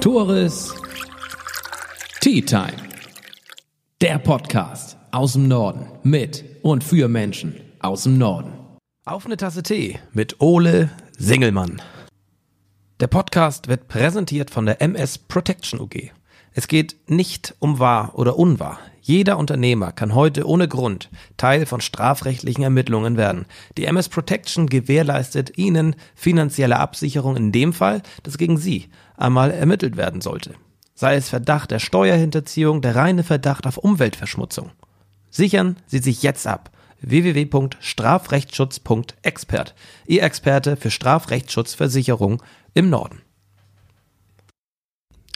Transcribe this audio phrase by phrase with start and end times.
[0.00, 0.74] Tores
[2.20, 2.76] Tea Time.
[4.00, 8.52] Der Podcast aus dem Norden mit und für Menschen aus dem Norden.
[9.04, 11.82] Auf eine Tasse Tee mit Ole Singelmann.
[13.00, 16.10] Der Podcast wird präsentiert von der MS Protection UG.
[16.52, 18.78] Es geht nicht um wahr oder unwahr.
[19.02, 23.46] Jeder Unternehmer kann heute ohne Grund Teil von strafrechtlichen Ermittlungen werden.
[23.76, 29.96] Die MS Protection gewährleistet Ihnen finanzielle Absicherung in dem Fall, dass gegen Sie einmal ermittelt
[29.96, 30.54] werden sollte.
[30.94, 34.70] Sei es Verdacht der Steuerhinterziehung, der reine Verdacht auf Umweltverschmutzung.
[35.30, 36.70] Sichern Sie sich jetzt ab
[37.02, 39.74] www.strafrechtsschutz.expert.
[40.06, 42.42] Ihr Experte für Strafrechtsschutzversicherung
[42.72, 43.20] im Norden.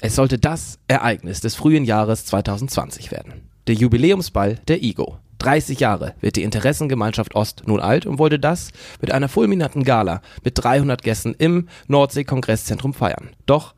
[0.01, 3.51] Es sollte das Ereignis des frühen Jahres 2020 werden.
[3.67, 5.19] Der Jubiläumsball der IGO.
[5.41, 10.23] 30 Jahre wird die Interessengemeinschaft Ost nun alt und wollte das mit einer fulminanten Gala
[10.45, 13.31] mit 300 Gästen im Nordsee-Kongresszentrum feiern.
[13.47, 13.75] Doch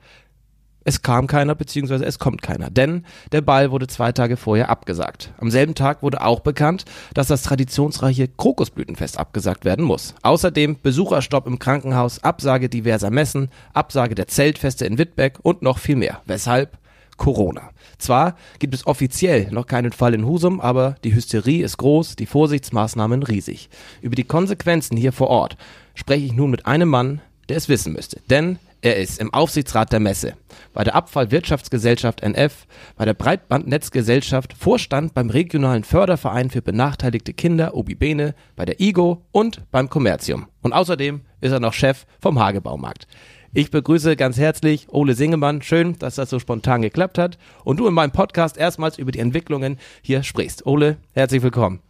[0.84, 5.32] es kam keiner, beziehungsweise es kommt keiner, denn der Ball wurde zwei Tage vorher abgesagt.
[5.38, 10.14] Am selben Tag wurde auch bekannt, dass das traditionsreiche Krokusblütenfest abgesagt werden muss.
[10.22, 15.96] Außerdem Besucherstopp im Krankenhaus, Absage diverser Messen, Absage der Zeltfeste in Wittbeck und noch viel
[15.96, 16.20] mehr.
[16.26, 16.81] Weshalb?
[17.16, 17.70] Corona.
[17.98, 22.26] Zwar gibt es offiziell noch keinen Fall in Husum, aber die Hysterie ist groß, die
[22.26, 23.68] Vorsichtsmaßnahmen riesig.
[24.00, 25.56] Über die Konsequenzen hier vor Ort
[25.94, 28.20] spreche ich nun mit einem Mann, der es wissen müsste.
[28.28, 30.34] Denn er ist im Aufsichtsrat der Messe,
[30.72, 38.34] bei der Abfallwirtschaftsgesellschaft NF, bei der Breitbandnetzgesellschaft, Vorstand beim regionalen Förderverein für benachteiligte Kinder Ubibene,
[38.56, 40.48] bei der IGO und beim Kommerzium.
[40.62, 43.06] Und außerdem ist er noch Chef vom Hagebaumarkt.
[43.54, 45.62] Ich begrüße ganz herzlich Ole Singemann.
[45.62, 49.18] Schön, dass das so spontan geklappt hat und du in meinem Podcast erstmals über die
[49.18, 50.66] Entwicklungen hier sprichst.
[50.66, 51.80] Ole, herzlich willkommen.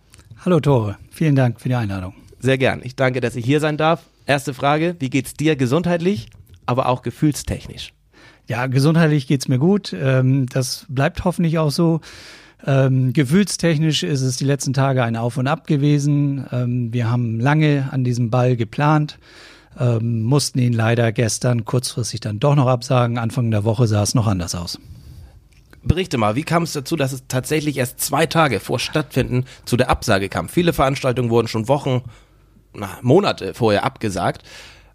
[0.45, 2.15] Hallo Tore, vielen Dank für die Einladung.
[2.41, 2.81] Sehr gern.
[2.83, 4.05] Ich danke, dass ich hier sein darf.
[4.27, 6.29] Erste Frage, wie geht's dir gesundheitlich?
[6.67, 7.93] aber auch gefühlstechnisch.
[8.49, 9.95] Ja, gesundheitlich geht's mir gut.
[9.99, 12.01] Ähm, das bleibt hoffentlich auch so.
[12.65, 16.47] Ähm, gefühlstechnisch ist es die letzten Tage ein Auf und Ab gewesen.
[16.53, 19.19] Ähm, wir haben lange an diesem Ball geplant,
[19.79, 23.19] ähm, mussten ihn leider gestern kurzfristig dann doch noch absagen.
[23.19, 24.79] Anfang der Woche sah es noch anders aus.
[25.85, 29.77] Berichte mal, wie kam es dazu, dass es tatsächlich erst zwei Tage vor Stattfinden zu
[29.77, 30.49] der Absage kam?
[30.49, 32.03] Viele Veranstaltungen wurden schon Wochen,
[32.73, 34.43] na, Monate vorher abgesagt.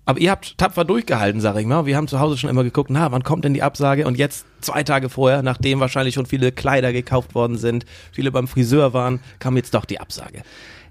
[0.06, 1.86] Aber ihr habt tapfer durchgehalten, sag ich mal.
[1.86, 4.08] Wir haben zu Hause schon immer geguckt, na, wann kommt denn die Absage?
[4.08, 8.48] Und jetzt, zwei Tage vorher, nachdem wahrscheinlich schon viele Kleider gekauft worden sind, viele beim
[8.48, 10.44] Friseur waren, kam jetzt doch die Absage.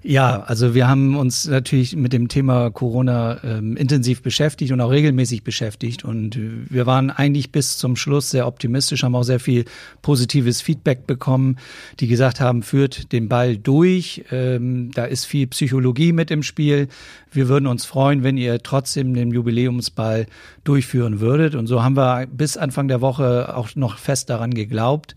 [0.03, 4.91] Ja, also wir haben uns natürlich mit dem Thema Corona ähm, intensiv beschäftigt und auch
[4.91, 6.05] regelmäßig beschäftigt.
[6.05, 9.65] Und wir waren eigentlich bis zum Schluss sehr optimistisch, haben auch sehr viel
[10.03, 11.57] positives Feedback bekommen,
[11.99, 14.25] die gesagt haben, führt den Ball durch.
[14.31, 16.89] Ähm, da ist viel Psychologie mit im Spiel.
[17.33, 20.27] Wir würden uns freuen, wenn ihr trotzdem den Jubiläumsball
[20.63, 21.55] durchführen würdet.
[21.55, 25.17] Und so haben wir bis Anfang der Woche auch noch fest daran geglaubt.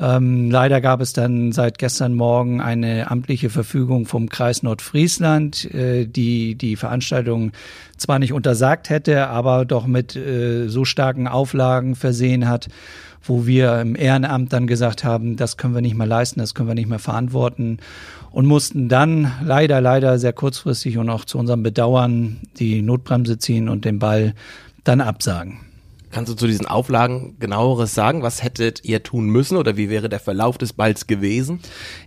[0.00, 6.06] Ähm, leider gab es dann seit gestern Morgen eine amtliche Verfügung vom Kreis Nordfriesland, äh,
[6.06, 7.52] die die Veranstaltung
[7.96, 12.68] zwar nicht untersagt hätte, aber doch mit äh, so starken Auflagen versehen hat,
[13.22, 16.68] wo wir im Ehrenamt dann gesagt haben, das können wir nicht mehr leisten, das können
[16.68, 17.78] wir nicht mehr verantworten
[18.30, 23.68] und mussten dann leider, leider sehr kurzfristig und auch zu unserem Bedauern die Notbremse ziehen
[23.68, 24.34] und den Ball
[24.84, 25.58] dann absagen.
[26.18, 28.22] Kannst du zu diesen Auflagen genaueres sagen?
[28.24, 31.60] Was hättet ihr tun müssen oder wie wäre der Verlauf des Balls gewesen?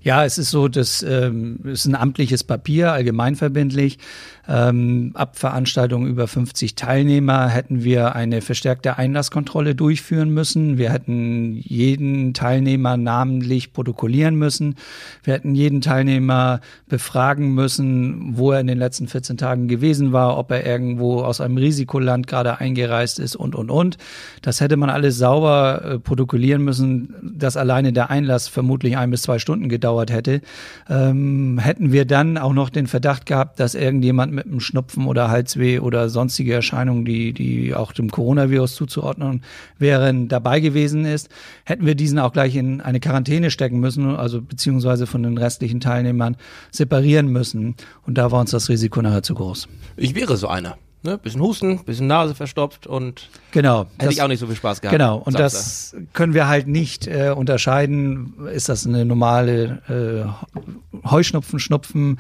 [0.03, 3.99] Ja, es ist so, das ähm, ist ein amtliches Papier, allgemeinverbindlich.
[4.51, 10.77] Ähm, ab Veranstaltungen über 50 Teilnehmer hätten wir eine verstärkte Einlasskontrolle durchführen müssen.
[10.77, 14.75] Wir hätten jeden Teilnehmer namentlich protokollieren müssen.
[15.23, 20.37] Wir hätten jeden Teilnehmer befragen müssen, wo er in den letzten 14 Tagen gewesen war,
[20.37, 23.97] ob er irgendwo aus einem Risikoland gerade eingereist ist und, und, und.
[24.41, 29.21] Das hätte man alles sauber äh, protokollieren müssen, dass alleine der Einlass vermutlich ein bis
[29.21, 30.41] zwei Stunden gedauert hätte.
[30.89, 35.29] Ähm, hätten wir dann auch noch den Verdacht gehabt, dass irgendjemand mit einem Schnupfen oder
[35.29, 39.43] Halsweh oder sonstige Erscheinungen, die, die auch dem Coronavirus zuzuordnen
[39.77, 41.29] wären, dabei gewesen ist,
[41.63, 45.79] hätten wir diesen auch gleich in eine Quarantäne stecken müssen, also beziehungsweise von den restlichen
[45.79, 46.37] Teilnehmern
[46.71, 47.75] separieren müssen.
[48.05, 49.67] Und da war uns das Risiko nachher zu groß.
[49.97, 50.77] Ich wäre so einer.
[51.03, 54.55] Ne, bisschen Husten, bisschen Nase verstopft und genau, hätte das, ich auch nicht so viel
[54.55, 54.95] Spaß gehabt.
[54.95, 58.35] Genau, und das können wir halt nicht äh, unterscheiden.
[58.53, 62.19] Ist das eine normale äh, Heuschnupfen, Schnupfen?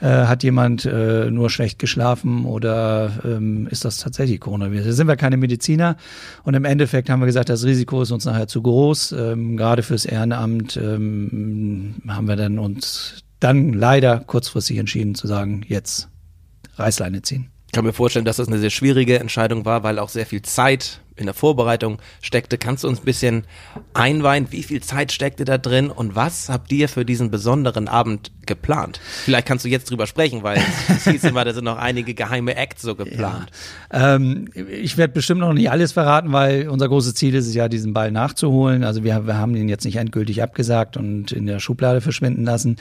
[0.00, 4.86] Äh, hat jemand äh, nur schlecht geschlafen oder ähm, ist das tatsächlich Coronavirus?
[4.86, 5.98] Da sind wir keine Mediziner
[6.44, 9.12] und im Endeffekt haben wir gesagt, das Risiko ist uns nachher zu groß.
[9.12, 15.62] Ähm, gerade fürs Ehrenamt ähm, haben wir dann uns dann leider kurzfristig entschieden zu sagen,
[15.68, 16.08] jetzt
[16.78, 20.26] Reißleine ziehen kann mir vorstellen, dass das eine sehr schwierige Entscheidung war, weil auch sehr
[20.26, 22.58] viel Zeit in der Vorbereitung steckte.
[22.58, 23.44] Kannst du uns ein bisschen
[23.92, 28.32] einweihen, wie viel Zeit steckte da drin und was habt ihr für diesen besonderen Abend
[28.46, 29.00] geplant?
[29.24, 32.56] Vielleicht kannst du jetzt drüber sprechen, weil es hieß immer, da sind noch einige geheime
[32.56, 33.50] Acts so geplant.
[33.92, 37.54] Ja, ähm, ich werde bestimmt noch nicht alles verraten, weil unser großes Ziel ist es
[37.54, 38.82] ja, diesen Ball nachzuholen.
[38.82, 42.76] Also wir, wir haben ihn jetzt nicht endgültig abgesagt und in der Schublade verschwinden lassen.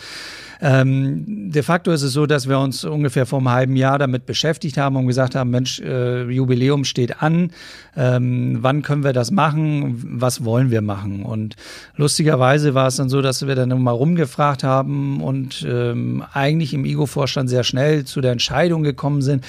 [0.62, 4.26] Ähm, de facto ist es so, dass wir uns ungefähr vor einem halben Jahr damit
[4.26, 7.52] beschäftigt haben und gesagt haben, Mensch, äh, Jubiläum steht an.
[7.96, 10.02] Ähm, wann können wir das machen?
[10.20, 11.24] Was wollen wir machen?
[11.24, 11.56] Und
[11.96, 16.86] lustigerweise war es dann so, dass wir dann mal rumgefragt haben und ähm, eigentlich im
[16.86, 19.46] IGO-Vorstand sehr schnell zu der Entscheidung gekommen sind,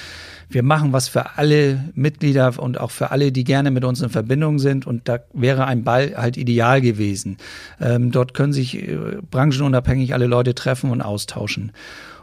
[0.49, 4.09] wir machen was für alle Mitglieder und auch für alle, die gerne mit uns in
[4.09, 4.85] Verbindung sind.
[4.87, 7.37] Und da wäre ein Ball halt ideal gewesen.
[7.81, 8.97] Ähm, dort können sich äh,
[9.29, 11.71] branchenunabhängig alle Leute treffen und austauschen.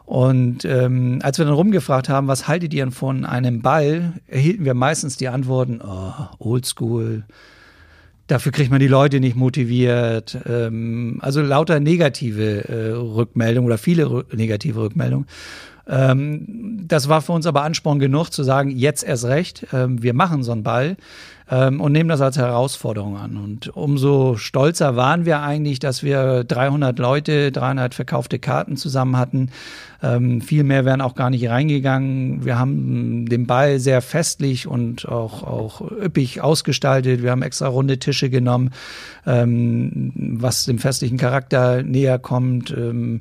[0.04, 4.74] Und ähm, als wir dann rumgefragt haben, was haltet ihr von einem Ball, erhielten wir
[4.74, 7.24] meistens die Antworten, oh, oldschool,
[8.26, 10.38] dafür kriegt man die Leute nicht motiviert.
[10.46, 15.26] Ähm, also lauter negative äh, Rückmeldungen oder viele negative Rückmeldungen.
[15.88, 20.14] Ähm, das war für uns aber Ansporn genug zu sagen, jetzt erst recht, ähm, wir
[20.14, 20.96] machen so einen Ball
[21.50, 23.36] ähm, und nehmen das als Herausforderung an.
[23.36, 29.50] Und umso stolzer waren wir eigentlich, dass wir 300 Leute, 300 verkaufte Karten zusammen hatten.
[30.02, 32.44] Ähm, viel mehr wären auch gar nicht reingegangen.
[32.44, 37.22] Wir haben den Ball sehr festlich und auch, auch üppig ausgestaltet.
[37.22, 38.70] Wir haben extra runde Tische genommen,
[39.26, 42.74] ähm, was dem festlichen Charakter näher kommt.
[42.76, 43.20] Ähm,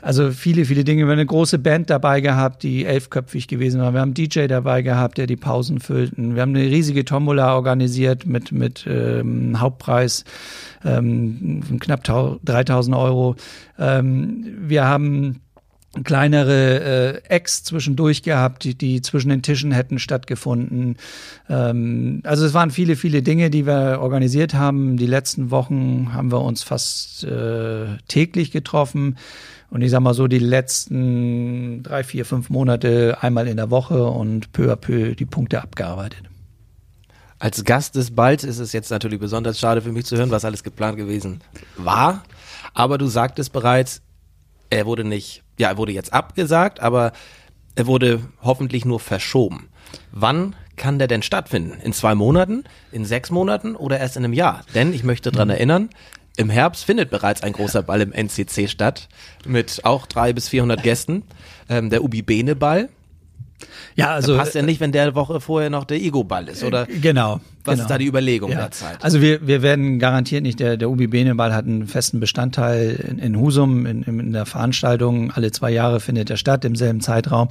[0.00, 1.02] also viele, viele Dinge.
[1.02, 3.92] Wir haben eine große Band dabei gehabt, die elfköpfig gewesen war.
[3.92, 6.36] Wir haben einen DJ dabei gehabt, der die Pausen füllten.
[6.36, 10.24] Wir haben eine riesige Tombola organisiert mit, mit ähm, Hauptpreis
[10.84, 13.34] ähm, von knapp 3000 Euro.
[13.76, 15.40] Ähm, wir haben
[16.04, 20.96] kleinere äh, Acts zwischendurch gehabt, die, die zwischen den Tischen hätten stattgefunden.
[21.48, 24.96] Ähm, also es waren viele, viele Dinge, die wir organisiert haben.
[24.96, 29.16] Die letzten Wochen haben wir uns fast äh, täglich getroffen.
[29.70, 34.04] Und ich sag mal so, die letzten drei, vier, fünf Monate einmal in der Woche
[34.04, 36.22] und peu à peu die Punkte abgearbeitet.
[37.38, 40.44] Als Gast des Balls ist es jetzt natürlich besonders schade für mich zu hören, was
[40.44, 41.40] alles geplant gewesen
[41.76, 42.24] war.
[42.74, 44.02] Aber du sagtest bereits,
[44.70, 47.12] er wurde nicht, ja, er wurde jetzt abgesagt, aber
[47.74, 49.68] er wurde hoffentlich nur verschoben.
[50.12, 51.78] Wann kann der denn stattfinden?
[51.82, 52.64] In zwei Monaten?
[52.92, 54.62] In sechs Monaten oder erst in einem Jahr?
[54.74, 55.54] Denn ich möchte daran mhm.
[55.54, 55.90] erinnern,
[56.36, 59.08] im Herbst findet bereits ein großer Ball im NCC statt,
[59.44, 61.24] mit auch drei bis 400 Gästen.
[61.68, 62.88] Ähm, der Ubi Bene Ball.
[63.96, 66.88] Ja, also da passt ja nicht, wenn der Woche vorher noch der Ego-Ball ist, oder?
[66.88, 67.40] Äh, genau.
[67.64, 67.84] Was genau.
[67.84, 68.58] ist da die Überlegung ja.
[68.58, 69.02] der Zeit?
[69.02, 73.04] Also wir, wir werden garantiert nicht, der, der Ubi Bene Ball hat einen festen Bestandteil
[73.08, 75.32] in, in Husum, in, in der Veranstaltung.
[75.32, 77.48] Alle zwei Jahre findet er statt, im selben Zeitraum.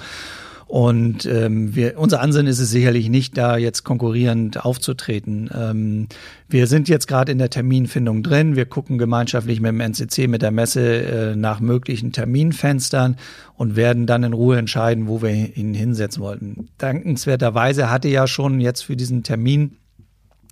[0.68, 5.50] Und ähm, wir, unser Ansinnen ist es sicherlich nicht, da jetzt konkurrierend aufzutreten.
[5.54, 6.08] Ähm,
[6.50, 8.58] wir sind jetzt gerade in der Terminfindung drin.
[8.58, 13.16] Wir gucken gemeinschaftlich mit dem NCC, mit der Messe äh, nach möglichen Terminfenstern
[13.56, 16.68] und werden dann in Ruhe entscheiden, wo wir ihn hinsetzen wollten.
[16.78, 19.78] Dankenswerterweise hatte ja schon jetzt für diesen Termin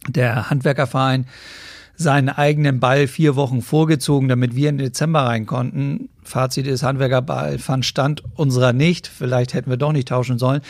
[0.07, 1.25] der Handwerkerverein
[1.97, 6.09] seinen eigenen Ball vier Wochen vorgezogen, damit wir in den Dezember rein konnten.
[6.23, 9.07] Fazit ist, Handwerkerball fand Stand unserer nicht.
[9.07, 10.61] Vielleicht hätten wir doch nicht tauschen sollen.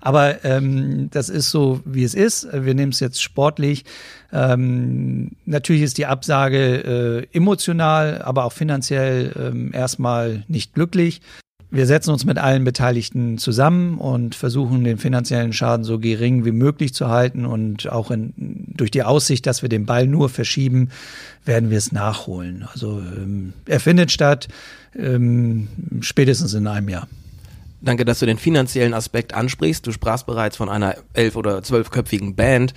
[0.00, 2.48] Aber ähm, das ist so, wie es ist.
[2.52, 3.84] Wir nehmen es jetzt sportlich.
[4.32, 11.20] Ähm, natürlich ist die Absage äh, emotional, aber auch finanziell ähm, erstmal nicht glücklich.
[11.74, 16.52] Wir setzen uns mit allen Beteiligten zusammen und versuchen, den finanziellen Schaden so gering wie
[16.52, 17.44] möglich zu halten.
[17.44, 20.90] Und auch in, durch die Aussicht, dass wir den Ball nur verschieben,
[21.44, 22.64] werden wir es nachholen.
[22.72, 24.46] Also ähm, er findet statt
[24.96, 25.66] ähm,
[26.00, 27.08] spätestens in einem Jahr.
[27.80, 29.84] Danke, dass du den finanziellen Aspekt ansprichst.
[29.84, 32.72] Du sprachst bereits von einer elf- oder zwölfköpfigen Band.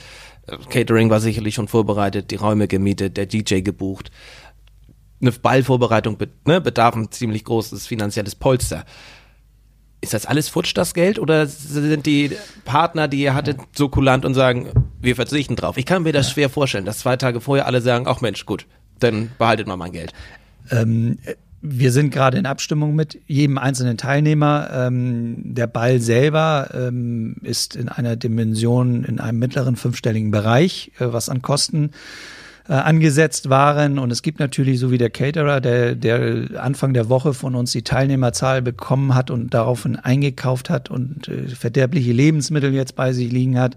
[0.71, 4.09] Catering war sicherlich schon vorbereitet, die Räume gemietet, der DJ gebucht
[5.21, 8.85] eine Ballvorbereitung ne, bedarf ein ziemlich großes finanzielles Polster.
[9.99, 11.17] Ist das alles futsch, das Geld?
[11.17, 12.31] Oder sind die
[12.65, 14.69] Partner, die ihr hattet, so kulant und sagen,
[15.01, 15.77] wir verzichten drauf?
[15.77, 18.67] Ich kann mir das schwer vorstellen, dass zwei Tage vorher alle sagen, ach Mensch, gut,
[18.99, 20.13] dann behaltet mal mein Geld.
[20.69, 21.17] Ähm,
[21.61, 24.69] wir sind gerade in Abstimmung mit jedem einzelnen Teilnehmer.
[24.71, 31.07] Ähm, der Ball selber ähm, ist in einer Dimension, in einem mittleren fünfstelligen Bereich, äh,
[31.11, 32.36] was an Kosten äh,
[32.73, 33.99] angesetzt waren.
[33.99, 37.71] Und es gibt natürlich, so wie der Caterer, der, der Anfang der Woche von uns
[37.71, 43.31] die Teilnehmerzahl bekommen hat und daraufhin eingekauft hat und äh, verderbliche Lebensmittel jetzt bei sich
[43.31, 43.75] liegen hat.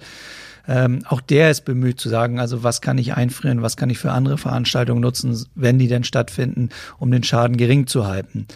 [0.68, 3.99] Ähm, auch der ist bemüht zu sagen, also was kann ich einfrieren, was kann ich
[3.99, 6.68] für andere Veranstaltungen nutzen, wenn die denn stattfinden,
[6.99, 8.47] um den Schaden gering zu halten.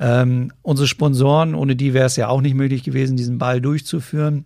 [0.00, 4.44] Ähm, unsere Sponsoren, ohne die wäre es ja auch nicht möglich gewesen, diesen Ball durchzuführen.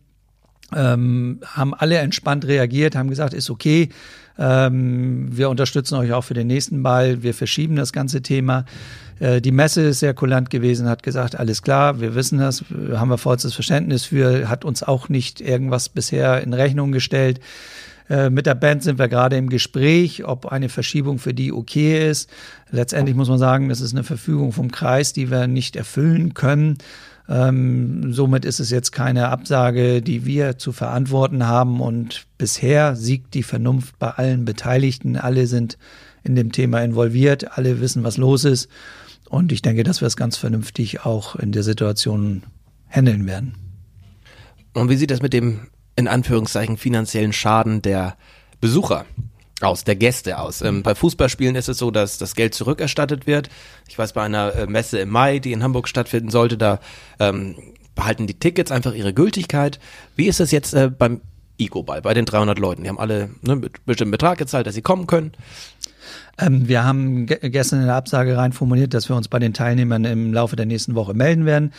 [0.75, 3.90] Ähm, haben alle entspannt reagiert, haben gesagt, ist okay,
[4.38, 8.64] ähm, wir unterstützen euch auch für den nächsten Ball, wir verschieben das ganze Thema.
[9.18, 13.08] Äh, die Messe ist sehr kulant gewesen, hat gesagt, alles klar, wir wissen das, haben
[13.08, 17.40] wir vollstes Verständnis für, hat uns auch nicht irgendwas bisher in Rechnung gestellt.
[18.08, 22.08] Äh, mit der Band sind wir gerade im Gespräch, ob eine Verschiebung für die okay
[22.08, 22.30] ist.
[22.70, 26.78] Letztendlich muss man sagen, das ist eine Verfügung vom Kreis, die wir nicht erfüllen können.
[27.28, 31.80] Ähm, somit ist es jetzt keine Absage, die wir zu verantworten haben.
[31.80, 35.16] Und bisher siegt die Vernunft bei allen Beteiligten.
[35.16, 35.78] Alle sind
[36.23, 38.68] in dem Thema involviert, alle wissen, was los ist.
[39.28, 42.45] Und ich denke, dass wir es ganz vernünftig auch in der Situation
[42.88, 43.54] handeln werden.
[44.75, 48.16] Und wie sieht das mit dem in Anführungszeichen finanziellen Schaden der
[48.61, 49.06] Besucher
[49.61, 50.61] aus, der Gäste aus.
[50.61, 53.49] Ähm, bei Fußballspielen ist es so, dass das Geld zurückerstattet wird.
[53.89, 56.81] Ich weiß, bei einer äh, Messe im Mai, die in Hamburg stattfinden sollte, da
[57.19, 57.57] ähm,
[57.95, 59.81] behalten die Tickets einfach ihre Gültigkeit.
[60.15, 61.23] Wie ist das jetzt äh, beim
[61.57, 62.83] Igo-Ball, bei den 300 Leuten?
[62.83, 65.33] Die haben alle ne, mit bestimmten Betrag gezahlt, dass sie kommen können.
[66.39, 70.05] Ähm, wir haben gestern in der Absage rein formuliert, dass wir uns bei den Teilnehmern
[70.05, 71.73] im Laufe der nächsten Woche melden werden.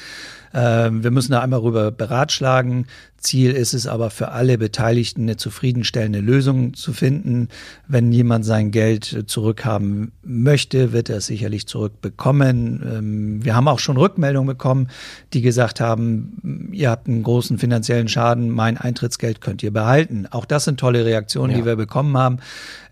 [0.54, 2.88] Ähm, wir müssen da einmal rüber beratschlagen.
[3.18, 7.50] Ziel ist es aber für alle Beteiligten eine zufriedenstellende Lösung zu finden.
[7.88, 12.84] Wenn jemand sein Geld zurückhaben möchte, wird er es sicherlich zurückbekommen.
[12.84, 14.90] Ähm, wir haben auch schon Rückmeldungen bekommen,
[15.34, 20.28] die gesagt haben, ihr habt einen großen finanziellen Schaden, mein Eintrittsgeld könnt ihr behalten.
[20.30, 21.58] Auch das sind tolle Reaktionen, ja.
[21.58, 22.38] die wir bekommen haben.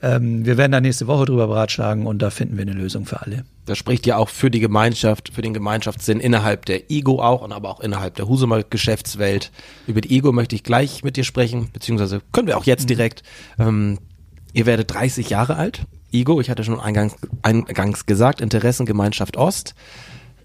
[0.02, 3.22] Ähm, wir werden da nächste Woche drüber beratschlagen und da finden wir eine Lösung für
[3.22, 3.46] alle.
[3.66, 7.52] Das spricht ja auch für die Gemeinschaft, für den Gemeinschaftssinn innerhalb der IGO auch und
[7.52, 9.52] aber auch innerhalb der Husumer Geschäftswelt.
[9.88, 12.88] Über die IGO möchte ich gleich mit dir sprechen, beziehungsweise können wir auch jetzt mhm.
[12.88, 13.24] direkt.
[13.60, 14.00] Ähm,
[14.54, 15.86] ihr werdet 30 Jahre alt.
[16.12, 19.76] IGO, ich hatte schon eingangs, eingangs gesagt, Interessengemeinschaft Ost.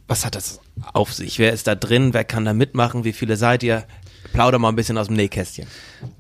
[0.09, 0.61] Was hat das
[0.93, 1.39] auf sich?
[1.39, 2.13] Wer ist da drin?
[2.13, 3.05] Wer kann da mitmachen?
[3.05, 3.85] Wie viele seid ihr?
[4.33, 5.67] Plauder mal ein bisschen aus dem Nähkästchen.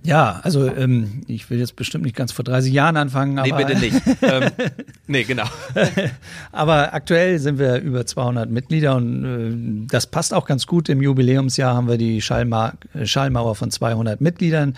[0.02, 3.38] Ja, also ähm, ich will jetzt bestimmt nicht ganz vor 30 Jahren anfangen.
[3.38, 3.96] Aber nee, bitte nicht.
[4.22, 4.50] ähm,
[5.06, 5.44] nee, genau.
[6.52, 10.88] aber aktuell sind wir über 200 Mitglieder und äh, das passt auch ganz gut.
[10.88, 14.74] Im Jubiläumsjahr haben wir die Schallma Schallmauer von 200 Mitgliedern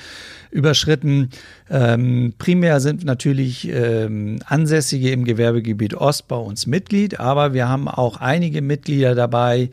[0.51, 1.31] überschritten.
[1.71, 7.89] Ähm, primär sind natürlich ähm, Ansässige im Gewerbegebiet Ost bei uns Mitglied, aber wir haben
[7.89, 9.71] auch einige Mitglieder dabei,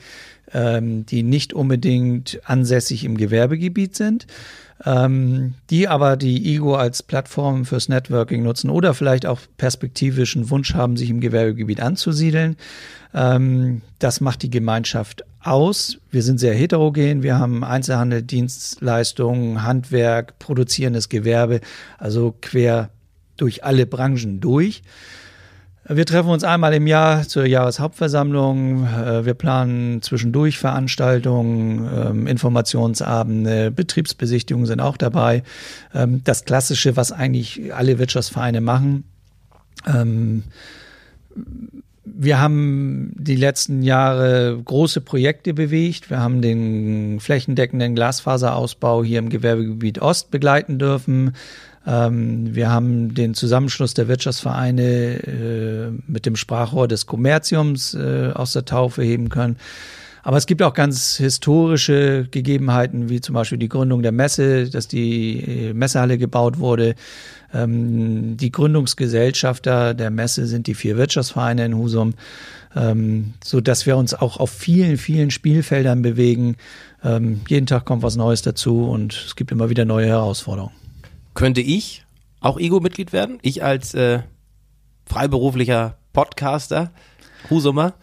[0.53, 4.27] ähm, die nicht unbedingt ansässig im Gewerbegebiet sind,
[4.85, 10.73] ähm, die aber die IGO als Plattform fürs Networking nutzen oder vielleicht auch perspektivischen Wunsch
[10.73, 12.55] haben, sich im Gewerbegebiet anzusiedeln.
[13.13, 15.97] Ähm, das macht die Gemeinschaft aus.
[16.11, 17.23] Wir sind sehr heterogen.
[17.23, 21.61] Wir haben Einzelhandel, Dienstleistungen, Handwerk, produzierendes Gewerbe,
[21.97, 22.89] also quer
[23.37, 24.83] durch alle Branchen durch.
[25.91, 28.85] Wir treffen uns einmal im Jahr zur Jahreshauptversammlung.
[28.85, 35.41] Äh, wir planen zwischendurch Veranstaltungen, ähm, Informationsabende, Betriebsbesichtigungen sind auch dabei.
[35.95, 39.03] Ähm, das Klassische, was eigentlich alle Wirtschaftsvereine machen.
[39.87, 40.43] Ähm,
[42.05, 46.11] wir haben die letzten Jahre große Projekte bewegt.
[46.11, 51.33] Wir haben den flächendeckenden Glasfaserausbau hier im Gewerbegebiet Ost begleiten dürfen.
[51.89, 58.53] Ähm, wir haben den Zusammenschluss der Wirtschaftsvereine äh, mit dem Sprachrohr des Kommerziums äh, aus
[58.53, 59.57] der Taufe heben können.
[60.21, 64.87] Aber es gibt auch ganz historische Gegebenheiten, wie zum Beispiel die Gründung der Messe, dass
[64.87, 66.93] die äh, Messehalle gebaut wurde.
[67.53, 72.13] Ähm, die Gründungsgesellschafter der Messe sind die vier Wirtschaftsvereine in Husum,
[72.75, 76.57] ähm, so dass wir uns auch auf vielen, vielen Spielfeldern bewegen.
[77.03, 80.78] Ähm, jeden Tag kommt was Neues dazu und es gibt immer wieder neue Herausforderungen
[81.39, 82.03] könnte ich
[82.41, 83.39] auch Ego-Mitglied werden?
[83.41, 84.19] Ich als äh,
[85.05, 86.91] freiberuflicher Podcaster,
[87.49, 87.93] Husumer?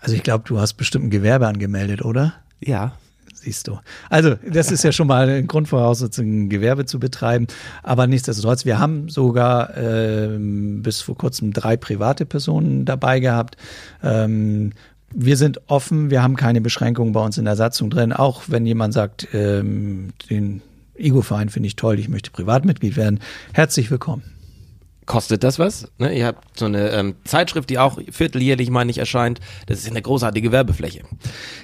[0.00, 2.32] Also ich glaube, du hast bestimmt ein Gewerbe angemeldet, oder?
[2.60, 2.96] Ja.
[3.34, 3.78] Siehst du.
[4.08, 7.46] Also, das ist ja schon mal eine Grundvoraussetzung, ein Gewerbe zu betreiben.
[7.82, 13.58] Aber nichtsdestotrotz, wir haben sogar ähm, bis vor kurzem drei private Personen dabei gehabt.
[14.02, 14.72] Ähm,
[15.12, 18.14] wir sind offen, wir haben keine Beschränkungen bei uns in der Satzung drin.
[18.14, 20.62] Auch wenn jemand sagt, ähm, den
[20.98, 23.20] Ego-Verein finde ich toll, ich möchte Privatmitglied werden.
[23.52, 24.22] Herzlich willkommen.
[25.08, 25.90] Kostet das was?
[25.96, 29.40] Ne, ihr habt so eine ähm, Zeitschrift, die auch vierteljährlich, meine ich, erscheint.
[29.64, 31.00] Das ist eine großartige Werbefläche.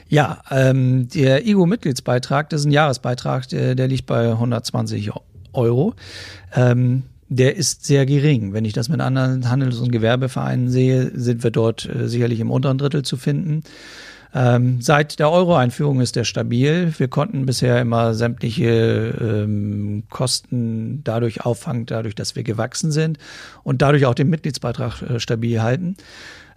[0.09, 5.11] Ja, ähm, der Ego-Mitgliedsbeitrag, das ist ein Jahresbeitrag, der, der liegt bei 120
[5.53, 5.95] Euro.
[6.55, 8.55] Ähm, der ist sehr gering.
[8.55, 12.51] Wenn ich das mit anderen Handels- und Gewerbevereinen sehe, sind wir dort äh, sicherlich im
[12.51, 13.63] unteren Drittel zu finden.
[14.35, 16.93] Ähm, seit der Euro-Einführung ist der stabil.
[16.99, 23.19] Wir konnten bisher immer sämtliche ähm, Kosten dadurch auffangen, dadurch, dass wir gewachsen sind
[23.63, 25.97] und dadurch auch den Mitgliedsbeitrag äh, stabil halten.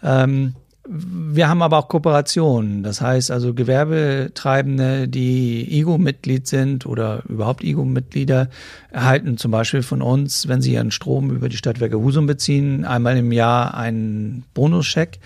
[0.01, 0.55] Ähm,
[0.89, 2.81] Wir haben aber auch Kooperationen.
[2.81, 8.49] Das heißt also Gewerbetreibende, die IGO-Mitglied sind oder überhaupt IGO-Mitglieder,
[8.89, 13.17] erhalten zum Beispiel von uns, wenn sie ihren Strom über die Stadtwerke Husum beziehen, einmal
[13.17, 15.19] im Jahr einen Bonuscheck,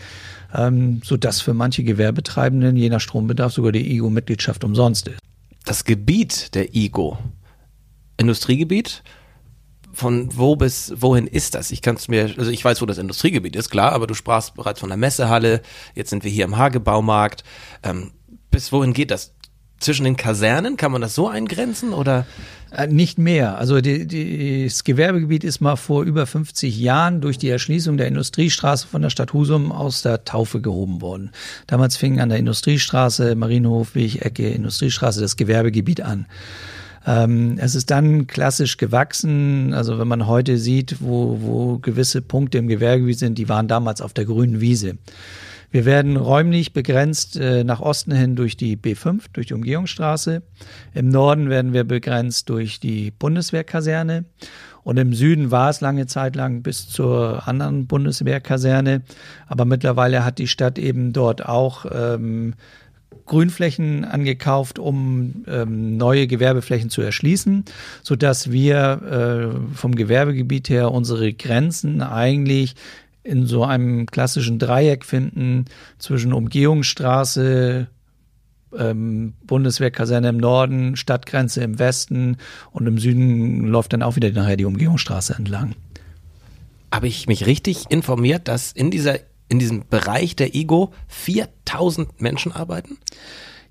[0.54, 5.20] ähm, sodass für manche Gewerbetreibenden je nach Strombedarf sogar die IGO-Mitgliedschaft umsonst ist.
[5.66, 7.18] Das Gebiet der IGO,
[8.18, 9.04] Industriegebiet,
[9.94, 11.72] von wo bis wohin ist das?
[11.72, 14.56] Ich kann es mir, also ich weiß, wo das Industriegebiet ist, klar, aber du sprachst
[14.56, 15.62] bereits von der Messehalle,
[15.96, 17.44] jetzt sind wir hier im Hagebaumarkt.
[17.84, 18.12] Ähm,
[18.50, 19.34] bis wohin geht das?
[19.82, 22.28] Zwischen den Kasernen, kann man das so eingrenzen oder?
[22.72, 23.58] Äh, nicht mehr.
[23.58, 28.08] Also die, die, das Gewerbegebiet ist mal vor über 50 Jahren durch die Erschließung der
[28.08, 31.32] Industriestraße von der Stadt Husum aus der Taufe gehoben worden.
[31.66, 36.28] Damals fing an der Industriestraße, Marienhofweg, Ecke, Industriestraße das Gewerbegebiet an.
[37.06, 39.74] Ähm, es ist dann klassisch gewachsen.
[39.74, 44.00] Also wenn man heute sieht, wo, wo gewisse Punkte im Gewerbegebiet sind, die waren damals
[44.00, 44.98] auf der grünen Wiese.
[45.72, 50.42] Wir werden räumlich begrenzt äh, nach Osten hin durch die B5, durch die Umgehungsstraße.
[50.94, 54.26] Im Norden werden wir begrenzt durch die Bundeswehrkaserne.
[54.84, 59.02] Und im Süden war es lange Zeit lang bis zur anderen Bundeswehrkaserne.
[59.48, 62.56] Aber mittlerweile hat die Stadt eben dort auch ähm,
[63.26, 67.64] Grünflächen angekauft, um ähm, neue Gewerbeflächen zu erschließen,
[68.04, 72.76] so dass wir äh, vom Gewerbegebiet her unsere Grenzen eigentlich
[73.24, 75.66] in so einem klassischen Dreieck finden
[75.98, 77.88] zwischen Umgehungsstraße,
[78.78, 82.38] ähm, Bundeswehrkaserne im Norden, Stadtgrenze im Westen
[82.72, 85.76] und im Süden läuft dann auch wieder nachher die Umgehungsstraße entlang.
[86.92, 89.20] Habe ich mich richtig informiert, dass in dieser
[89.52, 92.98] in diesem Bereich der Ego 4000 Menschen arbeiten?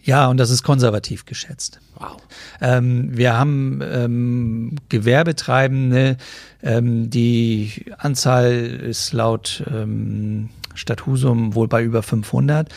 [0.03, 1.81] Ja, und das ist konservativ geschätzt.
[1.97, 2.17] Wow.
[2.61, 6.17] Ähm, wir haben ähm, Gewerbetreibende,
[6.63, 12.69] ähm, die Anzahl ist laut ähm, Stadt Husum wohl bei über 500.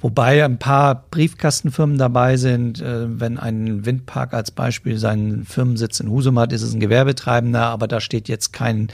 [0.00, 2.80] Wobei ein paar Briefkastenfirmen dabei sind.
[2.80, 7.66] Äh, wenn ein Windpark als Beispiel seinen Firmensitz in Husum hat, ist es ein Gewerbetreibender,
[7.66, 8.88] aber da steht jetzt kein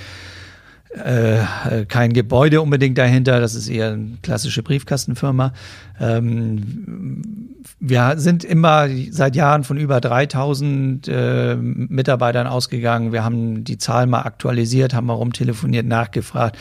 [0.96, 5.52] äh, kein Gebäude unbedingt dahinter, das ist eher eine klassische Briefkastenfirma.
[6.00, 13.12] Ähm, wir sind immer seit Jahren von über 3000 äh, Mitarbeitern ausgegangen.
[13.12, 16.56] Wir haben die Zahl mal aktualisiert, haben mal rumtelefoniert, nachgefragt.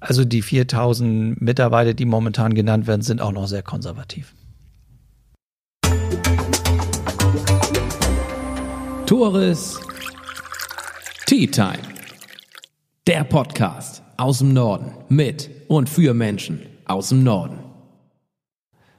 [0.00, 4.34] Also die 4000 Mitarbeiter, die momentan genannt werden, sind auch noch sehr konservativ.
[9.06, 9.80] Tores
[11.26, 11.89] Tea Time.
[13.06, 17.58] Der Podcast aus dem Norden mit und für Menschen aus dem Norden.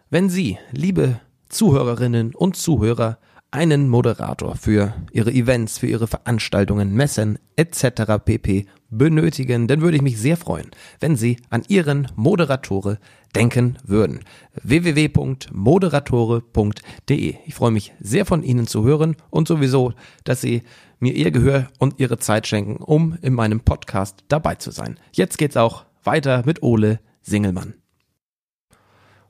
[0.10, 3.20] Wenn Sie, liebe Zuhörerinnen und Zuhörer,
[3.52, 8.18] einen Moderator für Ihre Events, für Ihre Veranstaltungen, Messen etc.
[8.26, 8.66] pp.
[8.90, 12.98] benötigen, dann würde ich mich sehr freuen, wenn Sie an Ihren Moderatore
[13.36, 14.22] denken würden.
[14.64, 17.36] www.moderatore.de.
[17.46, 20.64] Ich freue mich sehr von Ihnen zu hören und sowieso, dass Sie
[21.02, 25.00] mir Ihr Gehör und Ihre Zeit schenken, um in meinem Podcast dabei zu sein.
[25.12, 27.74] Jetzt geht's auch weiter mit Ole Singelmann.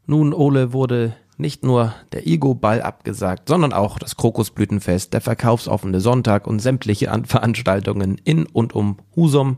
[0.06, 6.48] Nun, Ole wurde nicht nur der Igo-Ball abgesagt, sondern auch das Krokusblütenfest, der verkaufsoffene Sonntag
[6.48, 9.58] und sämtliche Veranstaltungen in und um Husum.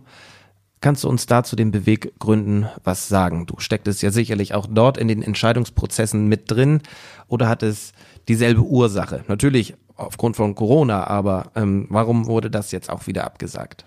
[0.84, 3.46] Kannst du uns da zu den Beweggründen was sagen?
[3.46, 6.82] Du stecktest ja sicherlich auch dort in den Entscheidungsprozessen mit drin
[7.30, 7.94] oder hat es
[8.28, 9.24] dieselbe Ursache?
[9.30, 13.86] Natürlich aufgrund von Corona, aber ähm, warum wurde das jetzt auch wieder abgesagt?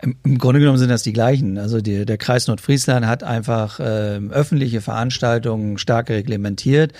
[0.00, 1.58] Im Grunde genommen sind das die gleichen.
[1.58, 6.94] Also die, der Kreis Nordfriesland hat einfach äh, öffentliche Veranstaltungen stark reglementiert.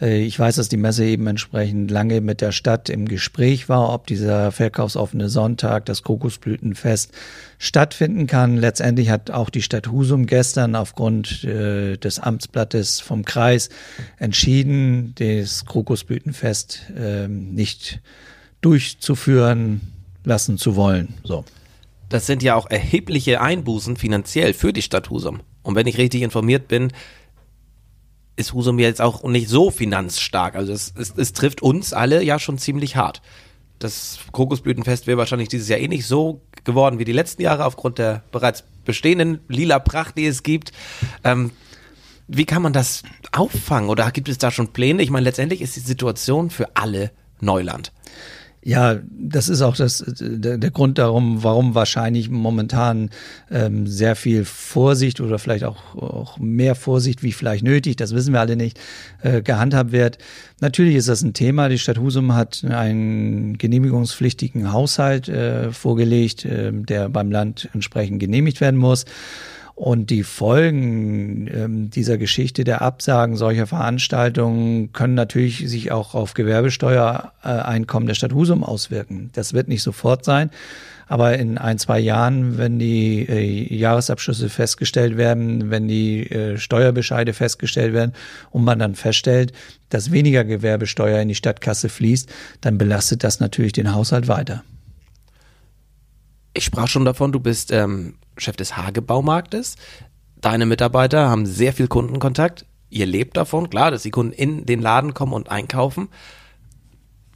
[0.00, 3.92] Äh, ich weiß, dass die Messe eben entsprechend lange mit der Stadt im Gespräch war,
[3.92, 7.10] ob dieser verkaufsoffene Sonntag, das Kokosblütenfest
[7.58, 8.56] stattfinden kann.
[8.56, 13.68] Letztendlich hat auch die Stadt Husum gestern aufgrund äh, des Amtsblattes vom Kreis
[14.18, 18.00] entschieden, das Kokosblütenfest äh, nicht
[18.60, 19.80] durchzuführen
[20.22, 21.14] lassen zu wollen.
[21.24, 21.44] So
[22.08, 25.40] das sind ja auch erhebliche Einbußen finanziell für die Stadt Husum.
[25.62, 26.92] Und wenn ich richtig informiert bin,
[28.36, 30.54] ist Husum jetzt auch nicht so finanzstark.
[30.54, 33.22] Also es, es, es trifft uns alle ja schon ziemlich hart.
[33.78, 37.98] Das Kokosblütenfest wäre wahrscheinlich dieses Jahr eh nicht so geworden wie die letzten Jahre aufgrund
[37.98, 40.72] der bereits bestehenden lila Pracht, die es gibt.
[41.24, 41.50] Ähm,
[42.28, 43.90] wie kann man das auffangen?
[43.90, 45.02] Oder gibt es da schon Pläne?
[45.02, 47.92] Ich meine, letztendlich ist die Situation für alle Neuland.
[48.66, 53.10] Ja, das ist auch das, der, der Grund darum, warum wahrscheinlich momentan
[53.48, 58.32] ähm, sehr viel Vorsicht oder vielleicht auch, auch mehr Vorsicht wie vielleicht nötig, das wissen
[58.32, 58.80] wir alle nicht,
[59.22, 60.18] äh, gehandhabt wird.
[60.60, 61.68] Natürlich ist das ein Thema.
[61.68, 68.60] Die Stadt Husum hat einen genehmigungspflichtigen Haushalt äh, vorgelegt, äh, der beim Land entsprechend genehmigt
[68.60, 69.04] werden muss.
[69.76, 76.32] Und die Folgen ähm, dieser Geschichte der Absagen solcher Veranstaltungen können natürlich sich auch auf
[76.32, 79.28] Gewerbesteuereinkommen der Stadt Husum auswirken.
[79.34, 80.50] Das wird nicht sofort sein.
[81.08, 87.34] Aber in ein, zwei Jahren, wenn die äh, Jahresabschlüsse festgestellt werden, wenn die äh, Steuerbescheide
[87.34, 88.14] festgestellt werden
[88.50, 89.52] und man dann feststellt,
[89.90, 94.64] dass weniger Gewerbesteuer in die Stadtkasse fließt, dann belastet das natürlich den Haushalt weiter.
[96.56, 99.76] Ich sprach schon davon, du bist ähm, Chef des Hagebaumarktes.
[100.40, 102.64] Deine Mitarbeiter haben sehr viel Kundenkontakt.
[102.88, 106.08] Ihr lebt davon, klar, dass die Kunden in den Laden kommen und einkaufen.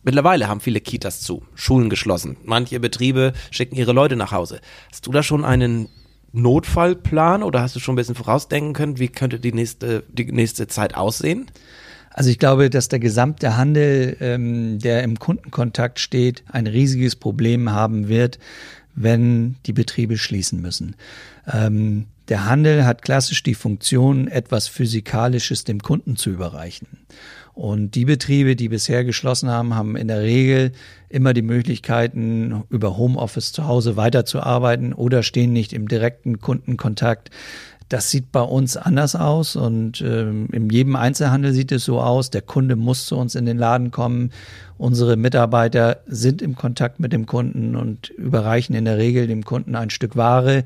[0.03, 2.39] Mittlerweile haben viele Kitas zu, Schulen geschlossen.
[2.45, 4.63] Manche Betriebe schicken ihre Leute nach Hause.
[4.91, 5.91] Hast du da schon einen
[6.33, 10.67] Notfallplan oder hast du schon ein bisschen vorausdenken können, wie könnte die nächste, die nächste
[10.67, 11.51] Zeit aussehen?
[12.13, 17.71] Also ich glaube, dass der gesamte Handel, ähm, der im Kundenkontakt steht, ein riesiges Problem
[17.71, 18.39] haben wird,
[19.03, 20.97] wenn die Betriebe schließen müssen.
[21.51, 26.87] Ähm, der Handel hat klassisch die Funktion, etwas Physikalisches dem Kunden zu überreichen.
[27.55, 30.73] Und die Betriebe, die bisher geschlossen haben, haben in der Regel
[31.09, 37.31] immer die Möglichkeiten, über Homeoffice zu Hause weiterzuarbeiten oder stehen nicht im direkten Kundenkontakt.
[37.91, 42.31] Das sieht bei uns anders aus und ähm, in jedem Einzelhandel sieht es so aus.
[42.31, 44.31] Der Kunde muss zu uns in den Laden kommen.
[44.79, 49.75] Unsere Mitarbeiter sind im Kontakt mit dem Kunden und überreichen in der Regel dem Kunden
[49.75, 50.63] ein Stück Ware,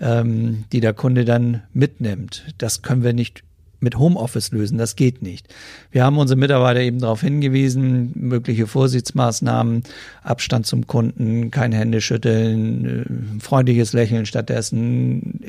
[0.00, 2.44] ähm, die der Kunde dann mitnimmt.
[2.58, 3.44] Das können wir nicht
[3.80, 4.78] mit Homeoffice lösen.
[4.78, 5.48] Das geht nicht.
[5.90, 9.82] Wir haben unsere Mitarbeiter eben darauf hingewiesen, mögliche Vorsichtsmaßnahmen,
[10.22, 15.40] Abstand zum Kunden, kein Händeschütteln, äh, freundliches Lächeln stattdessen.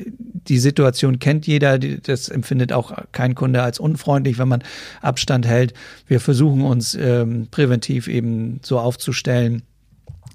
[0.48, 4.62] Die Situation kennt jeder, das empfindet auch kein Kunde als unfreundlich, wenn man
[5.02, 5.74] Abstand hält.
[6.06, 9.62] Wir versuchen uns ähm, präventiv eben so aufzustellen,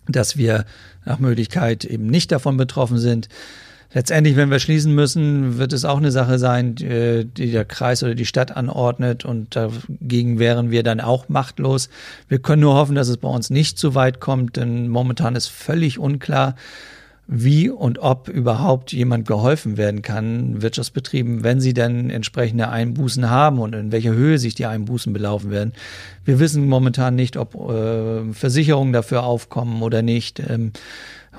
[0.08, 0.66] dass wir
[1.06, 3.30] nach Möglichkeit eben nicht davon betroffen sind.
[3.94, 8.02] Letztendlich, wenn wir schließen müssen, wird es auch eine Sache sein, die, die der Kreis
[8.04, 11.90] oder die Stadt anordnet und dagegen wären wir dann auch machtlos.
[12.28, 15.48] Wir können nur hoffen, dass es bei uns nicht so weit kommt, denn momentan ist
[15.48, 16.56] völlig unklar,
[17.28, 23.60] wie und ob überhaupt jemand geholfen werden kann, Wirtschaftsbetrieben, wenn sie denn entsprechende Einbußen haben
[23.60, 25.74] und in welcher Höhe sich die Einbußen belaufen werden.
[26.26, 30.42] Wir wissen momentan nicht, ob äh, Versicherungen dafür aufkommen oder nicht.
[30.42, 30.74] Ähm,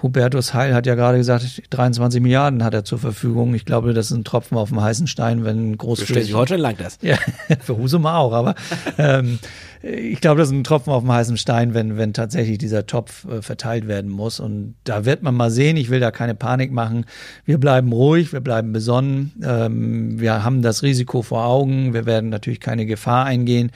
[0.05, 3.55] Hubertus Heil hat ja gerade gesagt, 23 Milliarden hat er zur Verfügung.
[3.55, 6.07] Ich glaube, das ist ein Tropfen auf dem heißen Stein, wenn großflächig...
[6.07, 6.99] Für Schleswig-Holstein langt das.
[7.01, 7.17] Ja,
[7.61, 8.55] für Husum auch, aber
[8.99, 9.39] ähm,
[9.81, 13.25] ich glaube, das ist ein Tropfen auf dem heißen Stein, wenn, wenn tatsächlich dieser Topf
[13.25, 14.41] äh, verteilt werden muss.
[14.41, 15.79] Und da wird man mal sehen.
[15.79, 17.07] Ich will da keine Panik machen.
[17.47, 19.33] Wir bleiben ruhig, wir bleiben besonnen.
[19.43, 21.95] Ähm, wir haben das Risiko vor Augen.
[21.95, 23.73] Wir werden natürlich keine Gefahr eingehen.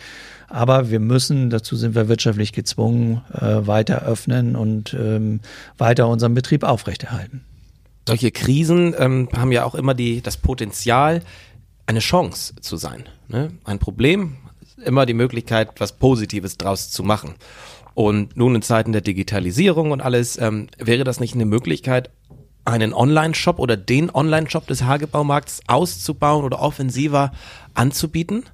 [0.49, 5.41] Aber wir müssen, dazu sind wir wirtschaftlich gezwungen, äh, weiter öffnen und ähm,
[5.77, 7.45] weiter unseren Betrieb aufrechterhalten.
[8.07, 11.21] Solche Krisen ähm, haben ja auch immer die, das Potenzial,
[11.85, 13.05] eine Chance zu sein.
[13.29, 13.51] Ne?
[13.65, 14.37] Ein Problem,
[14.83, 17.35] immer die Möglichkeit, was Positives draus zu machen.
[17.95, 22.11] Und nun in Zeiten der Digitalisierung und alles, ähm, wäre das nicht eine Möglichkeit,
[22.65, 27.33] einen Online-Shop oder den Online-Shop des Hagebaumarkts auszubauen oder offensiver
[27.75, 28.45] anzubieten?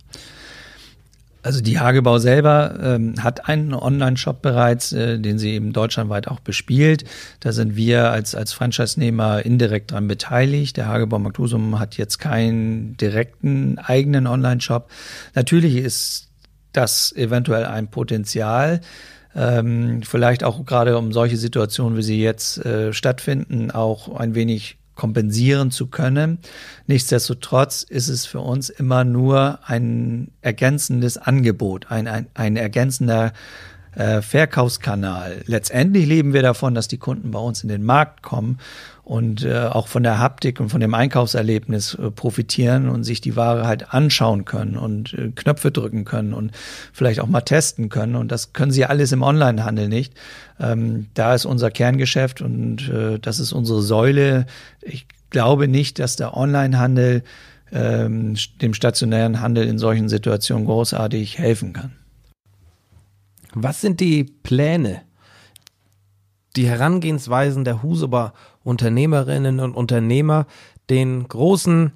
[1.45, 6.41] Also die Hagebau selber ähm, hat einen Online-Shop bereits, äh, den sie eben deutschlandweit auch
[6.41, 7.05] bespielt.
[7.41, 10.79] Da sind wir als, als Franchise-Nehmer indirekt dran beteiligt.
[10.79, 14.91] Der Hagebau Magdusum hat jetzt keinen direkten eigenen Online-Shop.
[15.35, 16.31] Natürlich ist
[16.73, 18.81] das eventuell ein Potenzial.
[19.37, 24.79] Ähm, vielleicht auch gerade um solche Situationen, wie sie jetzt äh, stattfinden, auch ein wenig
[24.95, 26.39] kompensieren zu können.
[26.87, 33.33] Nichtsdestotrotz ist es für uns immer nur ein ergänzendes Angebot, ein, ein, ein ergänzender
[33.95, 35.43] äh, Verkaufskanal.
[35.47, 38.59] Letztendlich leben wir davon, dass die Kunden bei uns in den Markt kommen
[39.05, 43.37] und äh, auch von der Haptik und von dem Einkaufserlebnis äh, profitieren und sich die
[43.37, 46.53] Ware halt anschauen können und äh, Knöpfe drücken können und
[46.93, 48.17] vielleicht auch mal testen können.
[48.17, 50.15] Und das können sie alles im Onlinehandel nicht.
[50.59, 54.47] Ähm, da ist unser Kerngeschäft und äh, das ist unsere Säule.
[54.81, 57.25] Ich glaube nicht, dass der Onlinehandel
[57.73, 61.93] ähm, dem stationären Handel in solchen Situationen großartig helfen kann.
[63.53, 65.03] Was sind die Pläne,
[66.57, 70.47] die Herangehensweisen der Husuber Unternehmerinnen und Unternehmer
[70.91, 71.93] den großen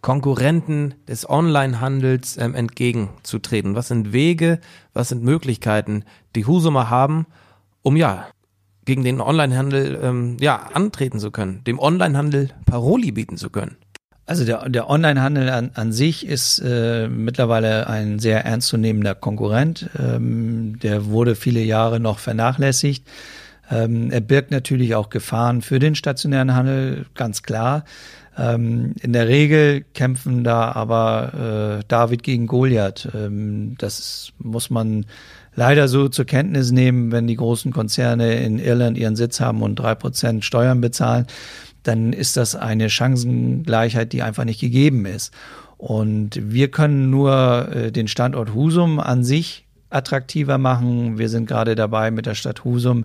[0.00, 3.74] Konkurrenten des Onlinehandels ähm, entgegenzutreten?
[3.74, 4.58] Was sind Wege,
[4.92, 7.26] was sind Möglichkeiten, die Husumer haben,
[7.82, 8.26] um ja
[8.84, 13.76] gegen den Onlinehandel ähm, ja antreten zu können, dem Onlinehandel Paroli bieten zu können?
[14.26, 19.90] Also der, der Onlinehandel an, an sich ist äh, mittlerweile ein sehr ernstzunehmender Konkurrent.
[19.98, 23.06] Ähm, der wurde viele Jahre noch vernachlässigt.
[23.70, 27.84] Ähm, er birgt natürlich auch Gefahren für den stationären Handel, ganz klar.
[28.36, 33.08] Ähm, in der Regel kämpfen da aber äh, David gegen Goliath.
[33.14, 35.06] Ähm, das muss man
[35.54, 39.76] leider so zur Kenntnis nehmen, wenn die großen Konzerne in Irland ihren Sitz haben und
[39.76, 41.26] drei Prozent Steuern bezahlen,
[41.82, 45.32] dann ist das eine Chancengleichheit, die einfach nicht gegeben ist.
[45.76, 51.18] Und wir können nur äh, den Standort Husum an sich attraktiver machen.
[51.18, 53.04] Wir sind gerade dabei, mit der Stadt Husum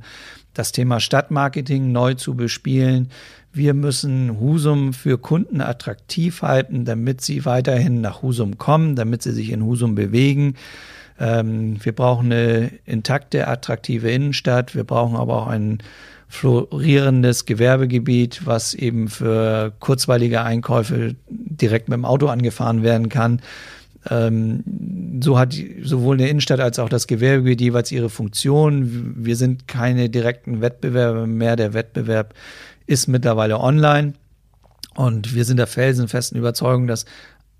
[0.57, 3.09] das Thema Stadtmarketing neu zu bespielen.
[3.53, 9.31] Wir müssen Husum für Kunden attraktiv halten, damit sie weiterhin nach Husum kommen, damit sie
[9.31, 10.55] sich in Husum bewegen.
[11.19, 14.75] Ähm, wir brauchen eine intakte, attraktive Innenstadt.
[14.75, 15.79] Wir brauchen aber auch ein
[16.27, 23.41] florierendes Gewerbegebiet, was eben für kurzweilige Einkäufe direkt mit dem Auto angefahren werden kann.
[24.09, 24.63] Ähm,
[25.21, 29.15] so hat sowohl eine Innenstadt als auch das Gewerbegebiet jeweils ihre Funktion.
[29.17, 31.55] Wir sind keine direkten Wettbewerber mehr.
[31.55, 32.33] Der Wettbewerb
[32.85, 34.13] ist mittlerweile online.
[34.95, 37.05] Und wir sind der felsenfesten Überzeugung, dass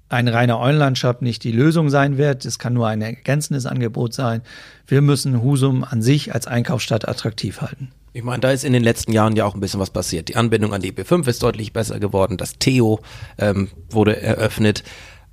[0.10, 2.46] ein reiner Online-Shop nicht die Lösung sein wird.
[2.46, 4.42] Es kann nur ein ergänzendes Angebot sein.
[4.88, 7.92] Wir müssen Husum an sich als Einkaufsstadt attraktiv halten.
[8.14, 10.30] Ich meine, da ist in den letzten Jahren ja auch ein bisschen was passiert.
[10.30, 12.38] Die Anbindung an die B5 ist deutlich besser geworden.
[12.38, 13.00] Das Theo
[13.38, 14.84] ähm, wurde eröffnet.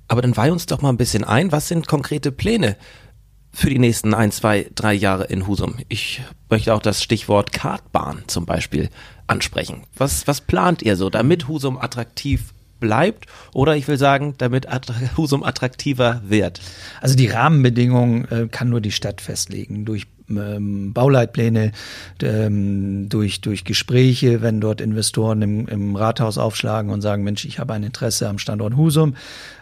[0.07, 1.51] Aber dann weih uns doch mal ein bisschen ein.
[1.51, 2.77] Was sind konkrete Pläne
[3.51, 5.75] für die nächsten ein, zwei, drei Jahre in Husum?
[5.87, 8.89] Ich möchte auch das Stichwort Kartbahn zum Beispiel
[9.27, 9.83] ansprechen.
[9.95, 14.67] Was, was plant ihr so, damit Husum attraktiv bleibt oder ich will sagen, damit
[15.17, 16.61] Husum attraktiver wird?
[17.01, 21.71] Also die Rahmenbedingungen äh, kann nur die Stadt festlegen durch ähm, Bauleitpläne,
[22.21, 27.59] ähm, durch, durch Gespräche, wenn dort Investoren im, im Rathaus aufschlagen und sagen, Mensch, ich
[27.59, 29.15] habe ein Interesse am Standort Husum.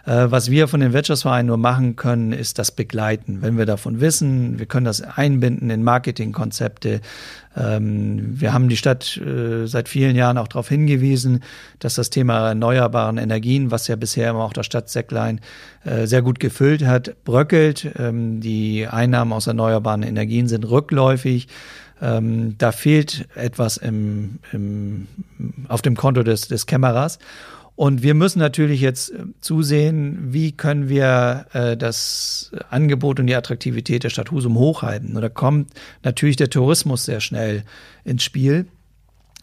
[0.06, 3.38] Äh, was wir von den Wirtschaftsvereinen nur machen können, ist das begleiten.
[3.40, 7.00] Wenn wir davon wissen, wir können das einbinden in Marketingkonzepte.
[7.56, 11.42] Ähm, wir haben die Stadt äh, seit vielen Jahren auch darauf hingewiesen,
[11.78, 15.40] dass das Thema erneuerbaren Energien, was ja bisher immer auch der Stadt Säcklein
[15.84, 17.92] äh, sehr gut gefüllt hat, bröckelt.
[17.98, 21.48] Ähm, die Einnahmen aus erneuerbaren Energien sind rückläufig.
[22.02, 25.06] Ähm, da fehlt etwas im, im,
[25.68, 27.18] auf dem Konto des, des Kämmerers.
[27.76, 33.34] Und wir müssen natürlich jetzt äh, zusehen, wie können wir äh, das Angebot und die
[33.34, 35.16] Attraktivität der Stadt Husum hochhalten.
[35.16, 35.70] Und da kommt
[36.02, 37.64] natürlich der Tourismus sehr schnell
[38.04, 38.66] ins Spiel.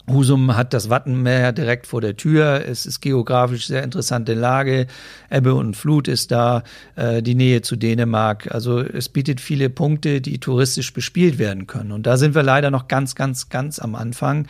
[0.07, 2.65] Husum hat das Wattenmeer direkt vor der Tür.
[2.67, 4.87] Es ist geografisch sehr interessante Lage.
[5.29, 6.63] Ebbe und Flut ist da,
[6.95, 8.53] äh, die Nähe zu Dänemark.
[8.53, 11.91] Also es bietet viele Punkte, die touristisch bespielt werden können.
[11.91, 14.47] Und da sind wir leider noch ganz, ganz, ganz am Anfang.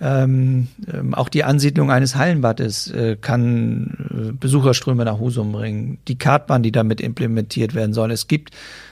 [0.00, 5.98] Ähm, ähm, auch die Ansiedlung eines Hallenbades äh, kann äh, Besucherströme nach Husum bringen.
[6.08, 8.10] Die Kartbahn, die damit implementiert werden soll.
[8.10, 8.50] Es gibt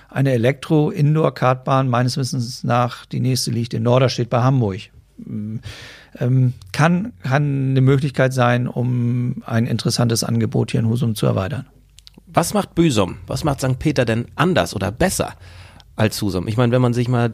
[0.09, 4.91] eine Elektro-Indoor-Kartbahn, meines Wissens nach, die nächste liegt in Norderstedt bei Hamburg.
[5.27, 11.67] Ähm, kann, kann eine Möglichkeit sein, um ein interessantes Angebot hier in Husum zu erweitern.
[12.27, 13.17] Was macht Büsum?
[13.27, 13.79] Was macht St.
[13.79, 15.35] Peter denn anders oder besser
[15.97, 16.49] als Husum?
[16.49, 17.33] Ich meine, wenn man sich mal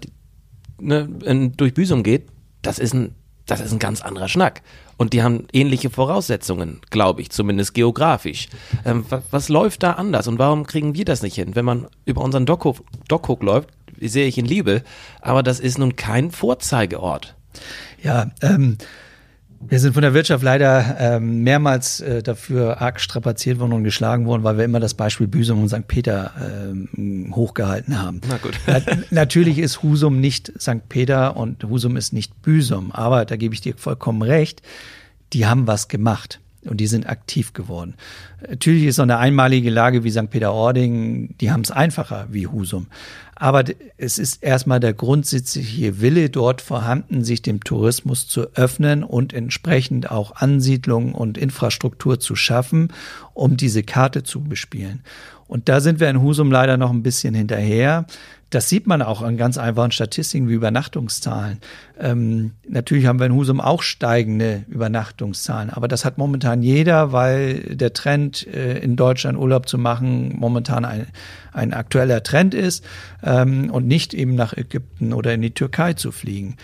[0.81, 2.29] ne, in, durch Büsum geht,
[2.63, 3.15] das ist ein
[3.49, 4.63] das ist ein ganz anderer Schnack.
[4.97, 8.49] Und die haben ähnliche Voraussetzungen, glaube ich, zumindest geografisch.
[8.85, 11.55] Ähm, was, was, läuft da anders und warum kriegen wir das nicht hin?
[11.55, 14.83] Wenn man über unseren Dockhook, Dockhook läuft, sehe ich in Liebe,
[15.21, 17.37] aber das ist nun kein Vorzeigeort.
[18.03, 18.77] Ja, ähm,
[19.61, 24.27] wir sind von der Wirtschaft leider ähm, mehrmals äh, dafür arg strapaziert worden und geschlagen
[24.27, 25.89] worden, weil wir immer das Beispiel Büsum und St.
[25.89, 28.21] Peter ähm, hochgehalten haben.
[28.29, 28.55] Na gut.
[28.67, 30.89] Na, natürlich ist Husum nicht St.
[30.89, 34.63] Peter und Husum ist nicht Büsum, aber da gebe ich dir vollkommen recht,
[35.33, 37.95] die haben was gemacht und die sind aktiv geworden.
[38.49, 40.31] Natürlich ist so eine einmalige Lage wie St.
[40.31, 42.87] Peter-Ording, die haben es einfacher wie Husum.
[43.41, 43.63] Aber
[43.97, 50.11] es ist erstmal der grundsätzliche Wille dort vorhanden, sich dem Tourismus zu öffnen und entsprechend
[50.11, 52.93] auch Ansiedlungen und Infrastruktur zu schaffen,
[53.35, 55.05] um diese Karte zu bespielen.
[55.47, 58.07] Und da sind wir in Husum leider noch ein bisschen hinterher.
[58.51, 61.59] Das sieht man auch an ganz einfachen Statistiken wie Übernachtungszahlen.
[62.01, 67.77] Ähm, natürlich haben wir in Husum auch steigende Übernachtungszahlen, aber das hat momentan jeder, weil
[67.77, 71.07] der Trend äh, in Deutschland Urlaub zu machen momentan ein,
[71.53, 72.85] ein aktueller Trend ist
[73.23, 76.57] ähm, und nicht eben nach Ägypten oder in die Türkei zu fliegen.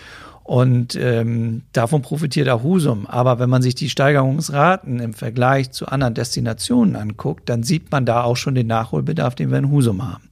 [0.45, 3.07] Und ähm, davon profitiert auch Husum.
[3.07, 8.05] Aber wenn man sich die Steigerungsraten im Vergleich zu anderen Destinationen anguckt, dann sieht man
[8.05, 10.29] da auch schon den Nachholbedarf, den wir in Husum haben.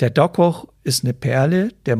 [0.00, 1.98] Der Dockhoch ist eine Perle, der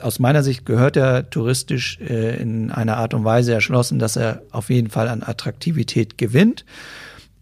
[0.00, 4.42] aus meiner Sicht gehört er touristisch äh, in einer Art und Weise erschlossen, dass er
[4.50, 6.64] auf jeden Fall an Attraktivität gewinnt.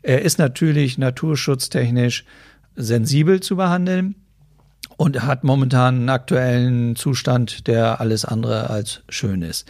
[0.02, 2.24] Er ist natürlich naturschutztechnisch
[2.76, 4.16] sensibel zu behandeln.
[4.96, 9.66] und hat momentan einen aktuellen Zustand, der alles andere als schön ist.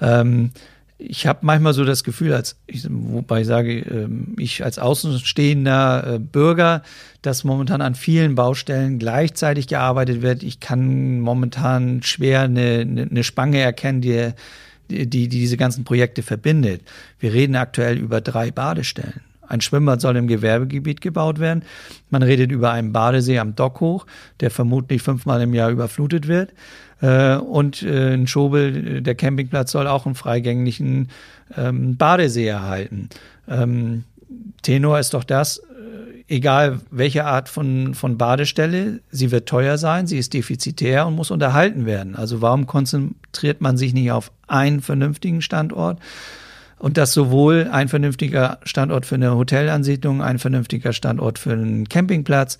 [0.00, 0.52] Ähm,
[1.00, 6.14] ich habe manchmal so das Gefühl, als ich, wobei ich sage, ähm, ich als außenstehender
[6.14, 6.82] äh, Bürger,
[7.22, 10.42] dass momentan an vielen Baustellen gleichzeitig gearbeitet wird.
[10.42, 14.32] Ich kann momentan schwer eine, eine Spange erkennen, die,
[14.90, 16.82] die, die diese ganzen Projekte verbindet.
[17.18, 19.20] Wir reden aktuell über drei Badestellen.
[19.46, 21.64] Ein Schwimmbad soll im Gewerbegebiet gebaut werden.
[22.08, 24.06] Man redet über einen Badesee am Dock hoch,
[24.38, 26.52] der vermutlich fünfmal im Jahr überflutet wird.
[27.00, 31.08] Äh, und äh, ein Schobel, der Campingplatz, soll auch einen freigänglichen
[31.56, 33.08] ähm, Badesee erhalten.
[33.48, 34.04] Ähm,
[34.62, 40.06] Tenor ist doch das, äh, egal welche Art von, von Badestelle, sie wird teuer sein,
[40.06, 42.14] sie ist defizitär und muss unterhalten werden.
[42.14, 45.98] Also warum konzentriert man sich nicht auf einen vernünftigen Standort?
[46.78, 52.56] Und das sowohl ein vernünftiger Standort für eine Hotelansiedlung, ein vernünftiger Standort für einen Campingplatz,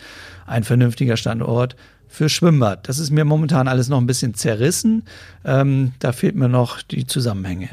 [0.46, 1.74] ein vernünftiger Standort
[2.10, 2.88] für Schwimmbad.
[2.88, 5.04] Das ist mir momentan alles noch ein bisschen zerrissen.
[5.44, 7.70] Ähm, da fehlt mir noch die Zusammenhänge.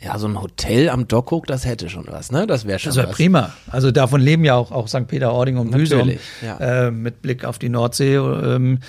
[0.00, 2.46] Ja, so ein Hotel am Dockhook, das hätte schon was, ne?
[2.46, 3.52] Das wäre schon Das wäre prima.
[3.68, 5.06] Also davon leben ja auch, auch St.
[5.06, 6.12] Peter-Ording und Husum
[6.42, 6.86] ja.
[6.86, 8.16] äh, mit Blick auf die Nordsee.
[8.16, 8.80] Ähm,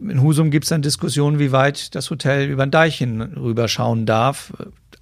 [0.00, 4.06] in Husum gibt es dann Diskussionen, wie weit das Hotel über den Deich hin rüberschauen
[4.06, 4.52] darf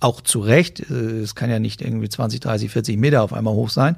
[0.00, 0.80] auch zu Recht.
[0.90, 3.96] Äh, es kann ja nicht irgendwie 20, 30, 40 Meter auf einmal hoch sein.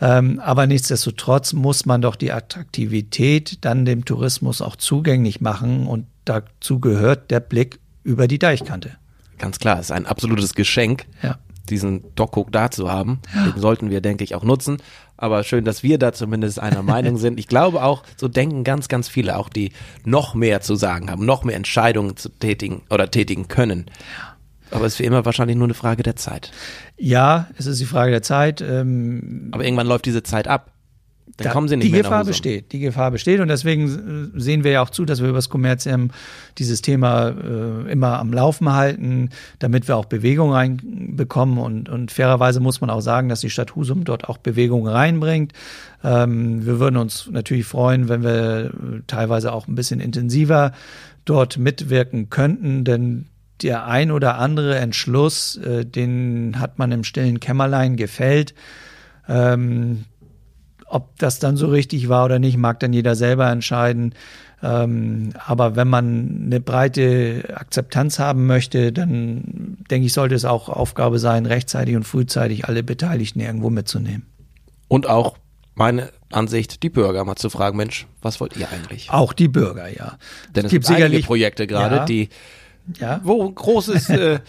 [0.00, 6.06] Ähm, aber nichtsdestotrotz muss man doch die Attraktivität dann dem Tourismus auch zugänglich machen und
[6.24, 8.96] dazu gehört der Blick über die Deichkante.
[9.38, 11.38] Ganz klar, es ist ein absolutes Geschenk, Ja.
[11.70, 13.20] diesen Dockhook da zu haben.
[13.54, 14.78] Den sollten wir, denke ich, auch nutzen.
[15.16, 17.38] Aber schön, dass wir da zumindest einer Meinung sind.
[17.38, 19.72] Ich glaube auch, so denken ganz, ganz viele, auch die
[20.04, 23.86] noch mehr zu sagen haben, noch mehr Entscheidungen zu tätigen oder tätigen können.
[24.74, 26.50] Aber es ist wie immer wahrscheinlich nur eine Frage der Zeit.
[26.98, 28.60] Ja, es ist die Frage der Zeit.
[28.60, 30.70] Ähm, Aber irgendwann läuft diese Zeit ab.
[31.36, 32.70] Dann Da- kommen sie nicht die mehr Gefahr besteht.
[32.72, 35.48] Die Gefahr besteht und deswegen äh, sehen wir ja auch zu, dass wir über das
[35.48, 36.10] Kommerzium
[36.58, 42.60] dieses Thema äh, immer am Laufen halten, damit wir auch Bewegung reinbekommen und, und fairerweise
[42.60, 45.52] muss man auch sagen, dass die Stadt Husum dort auch Bewegung reinbringt.
[46.04, 50.70] Ähm, wir würden uns natürlich freuen, wenn wir äh, teilweise auch ein bisschen intensiver
[51.24, 53.26] dort mitwirken könnten, denn
[53.62, 58.54] der ein oder andere Entschluss, äh, den hat man im stillen Kämmerlein gefällt.
[59.28, 60.04] Ähm,
[60.86, 64.14] ob das dann so richtig war oder nicht, mag dann jeder selber entscheiden.
[64.62, 70.68] Ähm, aber wenn man eine breite Akzeptanz haben möchte, dann denke ich, sollte es auch
[70.68, 74.26] Aufgabe sein, rechtzeitig und frühzeitig alle Beteiligten irgendwo mitzunehmen.
[74.88, 75.36] Und auch
[75.74, 79.10] meine Ansicht, die Bürger mal zu fragen, Mensch, was wollt ihr eigentlich?
[79.10, 80.18] Auch die Bürger, ja.
[80.54, 82.04] Denn es gibt, einige Projekte gerade, Ja.
[82.04, 82.28] die
[82.98, 84.40] ja, wo großes, äh,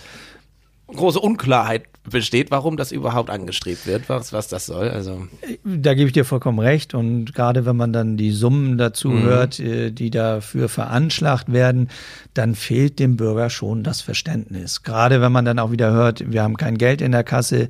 [0.88, 4.89] große Unklarheit besteht, warum das überhaupt angestrebt wird, was, was das soll.
[4.89, 5.27] Also
[5.63, 6.93] Da gebe ich dir vollkommen recht.
[6.93, 9.23] Und gerade wenn man dann die Summen dazu Mhm.
[9.23, 11.89] hört, äh, die dafür veranschlagt werden,
[12.33, 14.83] dann fehlt dem Bürger schon das Verständnis.
[14.83, 17.69] Gerade wenn man dann auch wieder hört, wir haben kein Geld in der Kasse,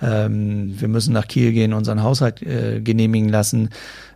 [0.00, 3.70] ähm, wir müssen nach Kiel gehen, unseren Haushalt äh, genehmigen lassen,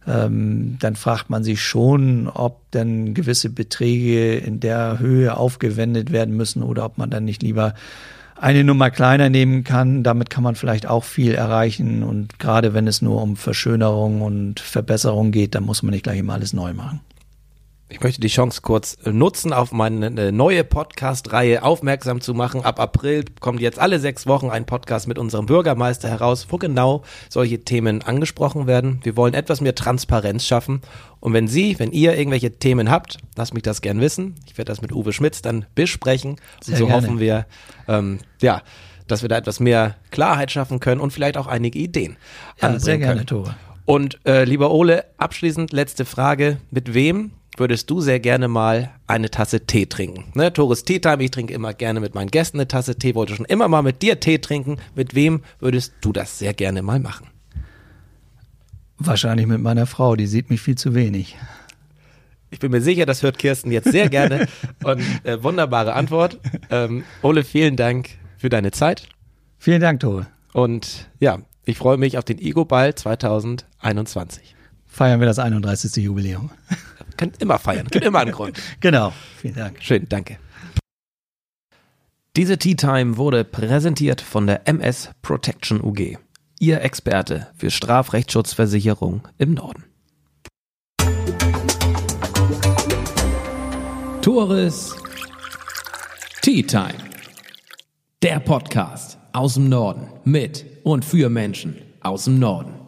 [0.09, 6.37] ähm, dann fragt man sich schon, ob dann gewisse Beträge in der Höhe aufgewendet werden
[6.37, 7.75] müssen oder ob man dann nicht lieber
[8.41, 10.03] eine Nummer kleiner nehmen kann.
[10.03, 12.03] Damit kann man vielleicht auch viel erreichen.
[12.03, 16.19] Und gerade wenn es nur um Verschönerung und Verbesserung geht, dann muss man nicht gleich
[16.19, 17.01] immer alles neu machen.
[17.89, 22.65] Ich möchte die Chance kurz äh, nutzen, auf meine äh, neue Podcast-Reihe aufmerksam zu machen.
[22.65, 27.03] Ab April kommt jetzt alle sechs Wochen ein Podcast mit unserem Bürgermeister heraus, wo genau
[27.29, 29.01] solche Themen angesprochen werden.
[29.05, 30.83] Wir wollen etwas mehr Transparenz schaffen.
[31.21, 34.35] Und wenn Sie, wenn ihr irgendwelche Themen habt, lasst mich das gern wissen.
[34.47, 36.33] Ich werde das mit Uwe Schmitz dann besprechen.
[36.33, 37.03] Und Sehr so gerne.
[37.03, 37.47] hoffen wir,
[37.87, 38.63] ähm, ja,
[39.07, 42.17] dass wir da etwas mehr Klarheit schaffen können und vielleicht auch einige Ideen
[42.61, 43.27] Ja, anbringen sehr gerne, können.
[43.27, 43.55] Tore.
[43.85, 46.59] Und äh, lieber Ole, abschließend letzte Frage.
[46.73, 50.33] Mit wem würdest du sehr gerne mal eine Tasse Tee trinken?
[50.35, 53.37] Ne, Tores Tea Time, ich trinke immer gerne mit meinen Gästen eine Tasse Tee, wollte
[53.37, 54.79] schon immer mal mit dir Tee trinken.
[54.95, 57.29] Mit wem würdest du das sehr gerne mal machen?
[58.99, 61.37] Wahrscheinlich mit meiner Frau, die sieht mich viel zu wenig.
[62.51, 64.49] Ich bin mir sicher, das hört Kirsten jetzt sehr gerne.
[64.85, 66.39] Und äh, wunderbare Antwort.
[66.71, 69.09] Ähm, Ole, vielen Dank für deine Zeit.
[69.59, 70.27] Vielen Dank, Tore.
[70.53, 74.55] Und ja, ich freue mich auf den Ego-Ball 2021.
[74.87, 76.03] Feiern wir das 31.
[76.03, 76.51] Jubiläum.
[77.17, 78.61] Könnt immer feiern, gibt immer einen Grund.
[78.81, 79.13] Genau.
[79.39, 79.79] Vielen Dank.
[79.81, 80.39] Schön, danke.
[82.37, 86.19] Diese Tea Time wurde präsentiert von der MS Protection UG.
[86.61, 89.85] Ihr Experte für Strafrechtsschutzversicherung im Norden.
[94.21, 94.97] Tores
[96.43, 96.95] Tea Time.
[98.23, 102.86] Der Podcast aus dem Norden mit und für Menschen aus dem Norden.